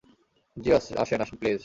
জি 0.57 0.69
আসেন, 0.71 0.95
আসেন 1.23 1.37
প্লিজ। 1.39 1.59